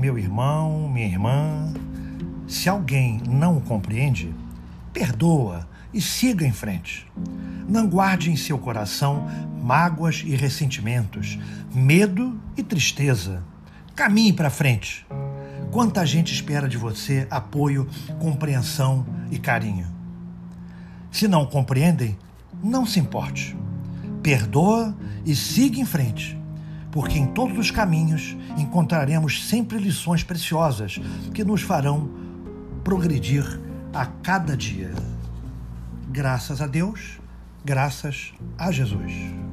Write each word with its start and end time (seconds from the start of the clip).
meu 0.00 0.18
irmão, 0.18 0.88
minha 0.88 1.06
irmã, 1.06 1.74
se 2.48 2.70
alguém 2.70 3.20
não 3.28 3.58
o 3.58 3.60
compreende, 3.60 4.34
perdoa 4.94 5.68
e 5.92 6.00
siga 6.00 6.46
em 6.46 6.52
frente. 6.52 7.06
Não 7.68 7.86
guarde 7.86 8.30
em 8.30 8.36
seu 8.36 8.58
coração 8.58 9.28
mágoas 9.62 10.22
e 10.24 10.34
ressentimentos, 10.34 11.38
medo 11.74 12.40
e 12.56 12.62
tristeza. 12.62 13.44
Caminhe 13.94 14.32
para 14.32 14.48
frente. 14.48 15.06
Quanta 15.70 16.06
gente 16.06 16.32
espera 16.32 16.66
de 16.66 16.78
você 16.78 17.26
apoio, 17.30 17.86
compreensão 18.18 19.04
e 19.30 19.38
carinho. 19.38 19.86
Se 21.12 21.28
não 21.28 21.44
compreendem, 21.44 22.16
não 22.62 22.86
se 22.86 22.98
importe. 22.98 23.54
Perdoa 24.22 24.96
e 25.26 25.36
siga 25.36 25.78
em 25.78 25.84
frente, 25.84 26.39
porque 26.90 27.18
em 27.18 27.26
todos 27.26 27.56
os 27.58 27.70
caminhos 27.70 28.36
encontraremos 28.56 29.48
sempre 29.48 29.78
lições 29.78 30.22
preciosas 30.22 31.00
que 31.32 31.44
nos 31.44 31.62
farão 31.62 32.10
progredir 32.82 33.44
a 33.92 34.06
cada 34.06 34.56
dia. 34.56 34.92
Graças 36.08 36.60
a 36.60 36.66
Deus, 36.66 37.20
graças 37.64 38.32
a 38.58 38.70
Jesus. 38.70 39.49